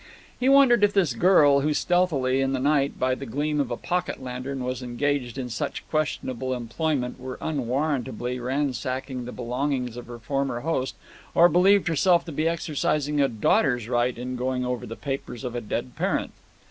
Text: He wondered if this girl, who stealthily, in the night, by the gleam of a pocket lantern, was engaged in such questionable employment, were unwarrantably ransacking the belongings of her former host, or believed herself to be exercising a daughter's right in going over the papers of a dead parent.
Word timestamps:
He 0.39 0.49
wondered 0.49 0.83
if 0.83 0.93
this 0.93 1.13
girl, 1.13 1.59
who 1.59 1.75
stealthily, 1.75 2.41
in 2.41 2.53
the 2.53 2.59
night, 2.59 2.97
by 2.99 3.13
the 3.13 3.27
gleam 3.27 3.59
of 3.59 3.69
a 3.69 3.77
pocket 3.77 4.19
lantern, 4.19 4.63
was 4.63 4.81
engaged 4.81 5.37
in 5.37 5.47
such 5.47 5.87
questionable 5.91 6.55
employment, 6.55 7.19
were 7.19 7.37
unwarrantably 7.39 8.39
ransacking 8.39 9.25
the 9.25 9.31
belongings 9.31 9.95
of 9.97 10.07
her 10.07 10.17
former 10.17 10.61
host, 10.61 10.95
or 11.35 11.47
believed 11.47 11.87
herself 11.87 12.25
to 12.25 12.31
be 12.31 12.47
exercising 12.47 13.21
a 13.21 13.27
daughter's 13.27 13.87
right 13.87 14.17
in 14.17 14.35
going 14.35 14.65
over 14.65 14.87
the 14.87 14.95
papers 14.95 15.43
of 15.43 15.53
a 15.53 15.61
dead 15.61 15.95
parent. 15.95 16.31